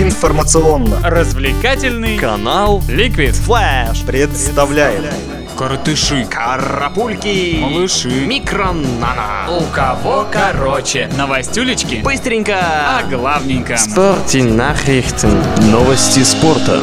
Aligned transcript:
Информационно 0.00 0.96
развлекательный 1.02 2.16
канал 2.16 2.82
Liquid 2.88 3.34
Flash 3.46 4.06
представляет 4.06 5.04
Коротыши, 5.58 6.24
Карапульки, 6.30 7.58
малыши, 7.60 8.08
Микронана. 8.08 9.48
у 9.50 9.60
кого 9.64 10.26
короче. 10.32 11.10
Новостюлечки, 11.18 11.96
Быстренько. 11.96 12.56
а 12.58 13.02
главненько. 13.02 13.74
Nachrichten. 13.74 15.42
Новости 15.70 16.20
спорта. 16.24 16.80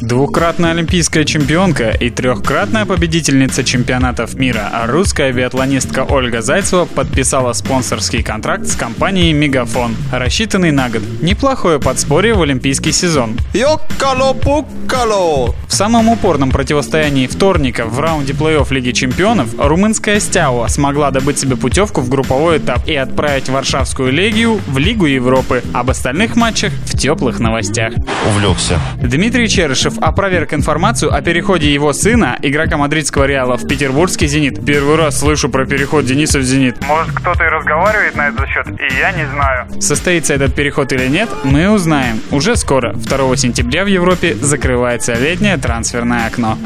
Двукратная 0.00 0.72
олимпийская 0.72 1.24
чемпионка 1.24 1.90
и 1.90 2.10
трехкратная 2.10 2.84
победительница 2.84 3.64
чемпионатов 3.64 4.34
мира, 4.34 4.68
а 4.70 4.86
русская 4.86 5.32
биатлонистка 5.32 6.04
Ольга 6.04 6.42
Зайцева 6.42 6.84
подписала 6.84 7.54
спонсорский 7.54 8.22
контракт 8.22 8.66
с 8.66 8.76
компанией 8.76 9.32
«Мегафон», 9.32 9.96
рассчитанный 10.12 10.70
на 10.70 10.90
год. 10.90 11.00
Неплохое 11.22 11.80
подспорье 11.80 12.34
в 12.34 12.42
олимпийский 12.42 12.92
сезон. 12.92 13.38
Йоккало-пуккало 13.54 15.54
В 15.66 15.72
самом 15.72 16.10
упорном 16.10 16.50
противостоянии 16.50 17.26
вторника 17.26 17.86
в 17.86 17.98
раунде 17.98 18.34
плей-офф 18.34 18.72
Лиги 18.74 18.92
Чемпионов 18.92 19.48
румынская 19.58 20.20
Стяуа 20.20 20.68
смогла 20.68 21.10
добыть 21.10 21.38
себе 21.38 21.56
путевку 21.56 22.02
в 22.02 22.10
групповой 22.10 22.58
этап 22.58 22.86
и 22.86 22.94
отправить 22.94 23.48
Варшавскую 23.48 24.12
Легию 24.12 24.60
в 24.66 24.76
Лигу 24.76 25.06
Европы. 25.06 25.62
Об 25.72 25.88
остальных 25.88 26.36
матчах 26.36 26.74
в 26.84 26.98
теплых 26.98 27.40
новостях. 27.40 27.94
увлекся. 28.28 28.78
Дмитрий 29.02 29.48
Черышев 29.48 29.85
опроверг 30.00 30.52
информацию 30.54 31.14
о 31.14 31.20
переходе 31.22 31.72
его 31.72 31.92
сына, 31.92 32.38
игрока 32.42 32.76
мадридского 32.76 33.24
Реала, 33.24 33.56
в 33.56 33.66
петербургский 33.66 34.26
«Зенит». 34.26 34.64
Первый 34.64 34.96
раз 34.96 35.18
слышу 35.18 35.48
про 35.48 35.66
переход 35.66 36.04
Дениса 36.04 36.38
в 36.38 36.42
«Зенит». 36.42 36.76
Может, 36.86 37.14
кто-то 37.14 37.44
и 37.44 37.48
разговаривает 37.48 38.16
на 38.16 38.28
этот 38.28 38.48
счет, 38.48 38.66
и 38.68 38.98
я 38.98 39.12
не 39.12 39.26
знаю. 39.26 39.66
Состоится 39.80 40.34
этот 40.34 40.54
переход 40.54 40.92
или 40.92 41.06
нет, 41.06 41.28
мы 41.44 41.70
узнаем. 41.70 42.20
Уже 42.30 42.56
скоро, 42.56 42.92
2 42.92 43.36
сентября 43.36 43.84
в 43.84 43.88
Европе, 43.88 44.34
закрывается 44.34 45.14
летнее 45.14 45.56
трансферное 45.56 46.26
окно. 46.26 46.58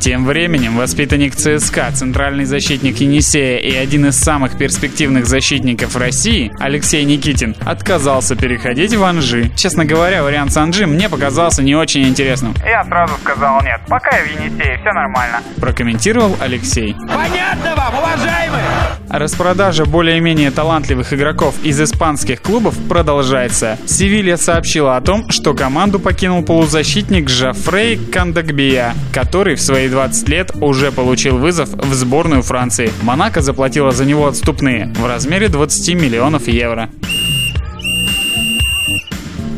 Тем 0.00 0.24
временем 0.24 0.76
воспитанник 0.76 1.34
ЦСКА, 1.34 1.90
центральный 1.92 2.44
защитник 2.44 2.98
Енисея 2.98 3.58
и 3.58 3.74
один 3.74 4.06
из 4.06 4.16
самых 4.16 4.56
перспективных 4.56 5.26
защитников 5.26 5.96
России, 5.96 6.52
Алексей 6.60 7.04
Никитин, 7.04 7.56
отказался 7.64 8.36
переходить 8.36 8.94
в 8.94 9.02
Анжи. 9.02 9.50
Честно 9.56 9.84
говоря, 9.84 10.22
вариант 10.22 10.52
с 10.52 10.56
Анжи 10.56 10.86
мне 10.86 11.08
показался 11.08 11.62
не 11.62 11.74
очень 11.74 12.06
интересным, 12.06 12.54
Я 12.64 12.84
сразу 12.84 13.14
сказал 13.22 13.60
нет. 13.62 13.80
Пока 13.88 14.16
я 14.16 14.24
в 14.24 14.26
Енисее, 14.26 14.78
все 14.80 14.92
нормально. 14.92 15.42
прокомментировал 15.60 16.36
Алексей. 16.40 16.94
Понятно 17.08 17.74
вам, 17.76 17.94
уважаемые! 17.98 18.62
Распродажа 19.10 19.86
более-менее 19.86 20.50
талантливых 20.50 21.12
игроков 21.14 21.54
из 21.64 21.80
испанских 21.80 22.42
клубов 22.42 22.74
продолжается. 22.88 23.78
Севилья 23.86 24.36
сообщила 24.36 24.96
о 24.96 25.00
том, 25.00 25.30
что 25.30 25.54
команду 25.54 25.98
покинул 25.98 26.42
полузащитник 26.42 27.28
Жафрей 27.28 27.96
Кандагбия, 27.96 28.94
который 29.12 29.56
в 29.56 29.60
свои 29.88 29.90
20 29.90 30.28
лет 30.28 30.50
уже 30.60 30.92
получил 30.92 31.38
вызов 31.38 31.68
в 31.70 31.94
сборную 31.94 32.42
Франции. 32.42 32.90
Монако 33.02 33.40
заплатила 33.40 33.92
за 33.92 34.04
него 34.04 34.26
отступные 34.26 34.92
в 34.98 35.06
размере 35.06 35.48
20 35.48 35.94
миллионов 35.94 36.48
евро. 36.48 36.90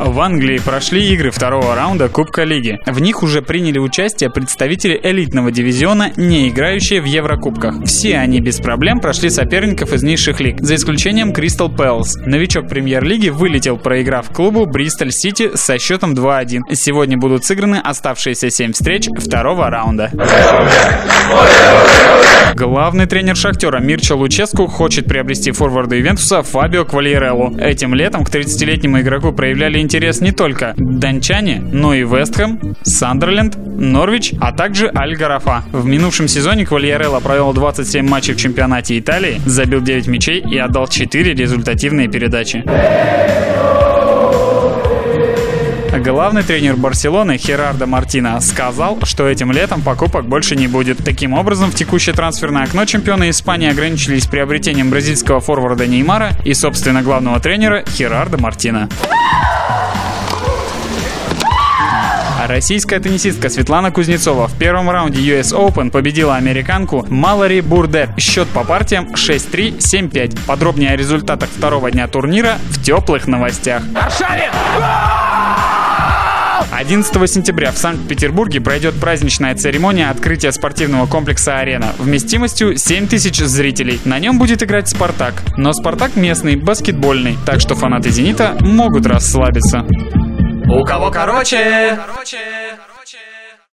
В 0.02 0.18
Англии 0.20 0.58
прошли 0.58 1.12
игры 1.12 1.30
второго 1.30 1.74
раунда 1.74 2.08
Кубка 2.08 2.44
Лиги. 2.44 2.78
В 2.86 3.02
них 3.02 3.22
уже 3.22 3.42
приняли 3.42 3.78
участие 3.78 4.30
представители 4.30 4.98
элитного 5.02 5.50
дивизиона, 5.50 6.10
не 6.16 6.48
играющие 6.48 7.02
в 7.02 7.04
Еврокубках. 7.04 7.84
Все 7.84 8.16
они 8.16 8.40
без 8.40 8.60
проблем 8.60 9.00
прошли 9.00 9.28
соперников 9.28 9.92
из 9.92 10.02
низших 10.02 10.40
лиг, 10.40 10.56
за 10.60 10.76
исключением 10.76 11.34
Кристал 11.34 11.68
Пэлс. 11.68 12.16
Новичок 12.16 12.66
премьер-лиги 12.66 13.28
вылетел, 13.28 13.76
проиграв 13.76 14.30
клубу 14.30 14.64
Бристоль 14.64 15.12
Сити 15.12 15.50
со 15.54 15.78
счетом 15.78 16.14
2-1. 16.14 16.74
Сегодня 16.74 17.18
будут 17.18 17.44
сыграны 17.44 17.76
оставшиеся 17.76 18.48
7 18.48 18.72
встреч 18.72 19.06
второго 19.18 19.68
раунда. 19.68 20.10
Главный 22.54 23.06
тренер 23.06 23.36
Шахтера 23.36 23.80
Мирча 23.80 24.14
Луческу 24.14 24.66
хочет 24.66 25.04
приобрести 25.04 25.52
форварда 25.52 26.00
Ивентуса 26.00 26.42
Фабио 26.42 26.86
Квальерелло. 26.86 27.54
Этим 27.58 27.94
летом 27.94 28.24
к 28.24 28.30
30-летнему 28.30 29.00
игроку 29.00 29.32
проявляли 29.32 29.78
интерес 29.78 29.89
не 30.20 30.32
только 30.32 30.74
дончане, 30.76 31.60
но 31.60 31.94
и 31.94 32.02
Вестхэм, 32.02 32.76
Сандерленд, 32.82 33.56
Норвич, 33.56 34.32
а 34.40 34.52
также 34.52 34.90
Аль-Гарафа. 34.94 35.64
В 35.72 35.84
минувшем 35.84 36.28
сезоне 36.28 36.64
Квальерелло 36.64 37.20
провел 37.20 37.52
27 37.52 38.06
матчей 38.06 38.34
в 38.34 38.36
чемпионате 38.36 38.98
Италии, 38.98 39.40
забил 39.46 39.80
9 39.80 40.06
мячей 40.06 40.40
и 40.40 40.58
отдал 40.58 40.86
4 40.86 41.34
результативные 41.34 42.08
передачи. 42.08 42.64
Главный 45.98 46.44
тренер 46.44 46.76
Барселоны 46.76 47.36
Херардо 47.36 47.86
Мартина 47.86 48.40
сказал, 48.40 48.98
что 49.02 49.28
этим 49.28 49.50
летом 49.50 49.82
покупок 49.82 50.24
больше 50.24 50.54
не 50.56 50.68
будет. 50.68 50.98
Таким 50.98 51.34
образом, 51.34 51.70
в 51.70 51.74
текущее 51.74 52.14
трансферное 52.14 52.62
окно 52.62 52.84
чемпионы 52.84 53.30
Испании 53.30 53.68
ограничились 53.68 54.26
приобретением 54.26 54.90
бразильского 54.90 55.40
форварда 55.40 55.86
Неймара 55.86 56.30
и, 56.44 56.54
собственно, 56.54 57.02
главного 57.02 57.40
тренера 57.40 57.84
Херардо 57.86 58.38
Мартина. 58.38 58.88
А 62.40 62.46
Российская 62.46 62.98
теннисистка 63.00 63.50
Светлана 63.50 63.90
Кузнецова 63.90 64.48
в 64.48 64.56
первом 64.56 64.88
раунде 64.88 65.20
US 65.20 65.52
Open 65.52 65.90
победила 65.90 66.36
американку 66.36 67.04
Малори 67.10 67.60
Бурде. 67.60 68.08
Счет 68.16 68.48
по 68.48 68.64
партиям 68.64 69.08
6-3, 69.12 69.76
7-5. 69.76 70.38
Подробнее 70.46 70.92
о 70.92 70.96
результатах 70.96 71.50
второго 71.50 71.90
дня 71.90 72.08
турнира 72.08 72.56
в 72.70 72.82
теплых 72.82 73.26
новостях. 73.26 73.82
11 76.72 77.30
сентября 77.30 77.72
в 77.72 77.76
Санкт-Петербурге 77.76 78.62
пройдет 78.62 78.94
праздничная 78.98 79.54
церемония 79.54 80.08
открытия 80.08 80.50
спортивного 80.50 81.04
комплекса 81.04 81.58
«Арена» 81.58 81.92
вместимостью 81.98 82.78
7 82.78 83.06
тысяч 83.06 83.36
зрителей. 83.36 84.00
На 84.06 84.18
нем 84.18 84.38
будет 84.38 84.62
играть 84.62 84.88
«Спартак». 84.88 85.42
Но 85.58 85.74
«Спартак» 85.74 86.16
местный, 86.16 86.56
баскетбольный, 86.56 87.36
так 87.44 87.60
что 87.60 87.74
фанаты 87.74 88.08
«Зенита» 88.08 88.56
могут 88.60 89.04
расслабиться. 89.04 89.84
У 90.72 90.84
кого 90.84 91.10
короче? 91.10 91.98
Короче... 92.06 92.69